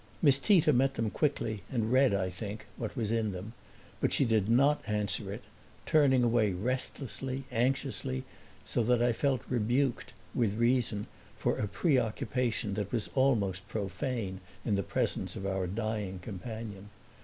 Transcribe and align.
Miss 0.19 0.39
Tita 0.39 0.73
met 0.73 0.95
them 0.95 1.11
quickly 1.11 1.61
and 1.71 1.91
read, 1.91 2.11
I 2.11 2.31
think, 2.31 2.65
what 2.75 2.95
was 2.97 3.11
in 3.11 3.33
them; 3.33 3.53
but 3.99 4.11
she 4.11 4.25
did 4.25 4.49
not 4.49 4.81
answer 4.87 5.31
it, 5.31 5.43
turning 5.85 6.23
away 6.23 6.53
restlessly, 6.53 7.43
anxiously, 7.51 8.23
so 8.65 8.81
that 8.81 8.99
I 8.99 9.13
felt 9.13 9.41
rebuked, 9.47 10.13
with 10.33 10.55
reason, 10.55 11.05
for 11.37 11.59
a 11.59 11.67
preoccupation 11.67 12.73
that 12.73 12.91
was 12.91 13.11
almost 13.13 13.67
profane 13.67 14.39
in 14.65 14.73
the 14.73 14.81
presence 14.81 15.35
of 15.35 15.45
our 15.45 15.67
dying 15.67 16.17
companion. 16.17 16.89